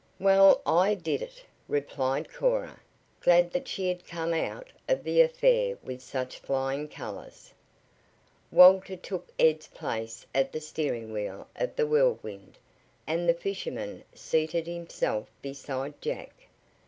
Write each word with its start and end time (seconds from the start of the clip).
"Well, 0.19 0.61
I 0.65 0.95
did 0.95 1.21
it," 1.21 1.43
replied 1.67 2.33
Cora, 2.33 2.79
glad 3.19 3.51
that 3.51 3.67
she 3.67 3.87
had 3.87 4.07
come 4.07 4.33
out 4.33 4.71
of 4.89 5.03
the 5.03 5.21
affair 5.21 5.77
with 5.83 6.01
such 6.01 6.39
flying 6.39 6.87
colors. 6.87 7.53
Walter 8.51 8.95
took 8.95 9.27
Ed's 9.37 9.67
place 9.67 10.25
at 10.33 10.51
the 10.53 10.59
steering 10.59 11.11
wheel 11.13 11.47
of 11.55 11.75
the 11.75 11.85
Whirlwind, 11.85 12.57
and 13.05 13.29
the 13.29 13.35
fisherman 13.35 14.03
seated 14.11 14.65
himself 14.65 15.27
beside 15.43 16.01
Jack. 16.01 16.31